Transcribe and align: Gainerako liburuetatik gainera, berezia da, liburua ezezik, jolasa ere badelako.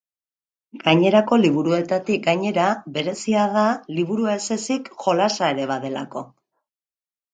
Gainerako 0.85 1.37
liburuetatik 1.41 2.23
gainera, 2.29 2.69
berezia 2.95 3.45
da, 3.57 3.67
liburua 3.99 4.35
ezezik, 4.41 4.93
jolasa 5.05 5.51
ere 5.57 5.69
badelako. 5.75 6.25